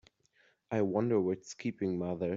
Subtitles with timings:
[0.71, 2.29] I wonder what's keeping mother?